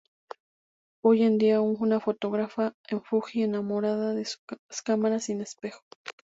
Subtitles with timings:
[1.03, 4.41] Hoy en día es una fotógrafa de Fuji enamorada de sua
[4.83, 5.81] cámaras sin espejo.